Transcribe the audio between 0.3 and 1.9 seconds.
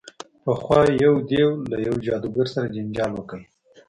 پخوا یو دیو له